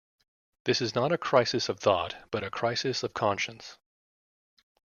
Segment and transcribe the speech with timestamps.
[0.63, 3.77] This is not a crisis of thought, but a crisis of conscience.